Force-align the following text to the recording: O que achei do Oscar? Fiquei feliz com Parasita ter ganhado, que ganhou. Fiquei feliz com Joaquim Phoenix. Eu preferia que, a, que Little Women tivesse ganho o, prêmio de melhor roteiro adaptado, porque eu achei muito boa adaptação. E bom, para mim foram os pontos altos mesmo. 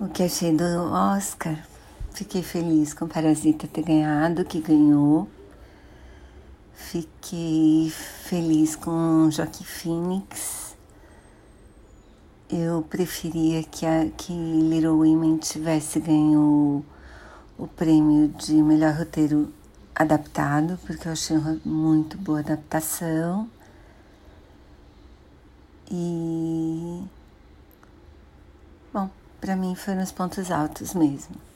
O 0.00 0.06
que 0.06 0.22
achei 0.22 0.52
do 0.52 0.64
Oscar? 0.92 1.58
Fiquei 2.12 2.40
feliz 2.40 2.94
com 2.94 3.08
Parasita 3.08 3.66
ter 3.66 3.82
ganhado, 3.82 4.44
que 4.44 4.60
ganhou. 4.60 5.28
Fiquei 6.72 7.90
feliz 7.90 8.76
com 8.76 9.28
Joaquim 9.28 9.64
Phoenix. 9.64 10.76
Eu 12.48 12.82
preferia 12.88 13.64
que, 13.64 13.84
a, 13.84 14.08
que 14.16 14.32
Little 14.32 15.00
Women 15.00 15.38
tivesse 15.38 15.98
ganho 15.98 16.84
o, 17.58 17.66
prêmio 17.66 18.28
de 18.28 18.54
melhor 18.62 18.94
roteiro 18.94 19.52
adaptado, 19.96 20.78
porque 20.86 21.08
eu 21.08 21.12
achei 21.12 21.36
muito 21.64 22.16
boa 22.18 22.38
adaptação. 22.38 23.50
E 25.90 27.02
bom, 28.94 29.10
para 29.40 29.56
mim 29.56 29.74
foram 29.74 30.02
os 30.02 30.12
pontos 30.12 30.50
altos 30.50 30.94
mesmo. 30.94 31.47